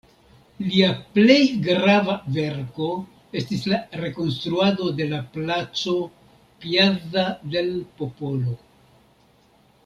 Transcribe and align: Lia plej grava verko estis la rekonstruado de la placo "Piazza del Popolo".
Lia 0.67 0.85
plej 1.17 1.41
grava 1.67 2.15
verko 2.37 2.87
estis 3.41 3.67
la 3.73 3.79
rekonstruado 4.05 4.89
de 5.01 5.07
la 5.13 5.21
placo 5.37 5.95
"Piazza 6.65 7.27
del 7.57 7.71
Popolo". 8.01 8.59